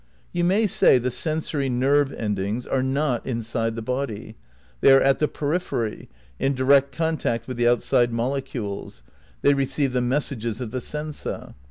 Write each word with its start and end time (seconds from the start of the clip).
You 0.33 0.43
may 0.43 0.65
say 0.65 0.97
the 0.97 1.11
sensory 1.11 1.69
nerve 1.69 2.11
endings 2.11 2.65
are 2.65 2.81
not 2.81 3.23
in' 3.23 3.43
side 3.43 3.75
the 3.75 3.83
body; 3.83 4.35
they 4.79 4.91
are 4.93 4.99
at 4.99 5.19
the 5.19 5.27
periphery, 5.27 6.09
in 6.39 6.55
direct 6.55 6.91
contact 6.91 7.47
with 7.47 7.57
the 7.57 7.67
outside 7.67 8.11
molecules; 8.11 9.03
they 9.43 9.53
receive 9.53 9.93
the 9.93 10.01
messages 10.01 10.59
of 10.59 10.71
the 10.71 10.79
sensa. 10.81 11.53